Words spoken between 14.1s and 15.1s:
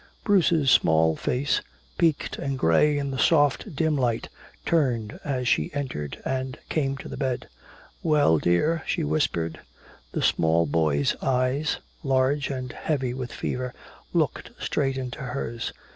looked straight